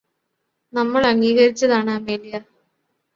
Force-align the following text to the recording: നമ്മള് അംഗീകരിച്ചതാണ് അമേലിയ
നമ്മള് 0.73 1.05
അംഗീകരിച്ചതാണ് 1.07 1.91
അമേലിയ 1.91 2.39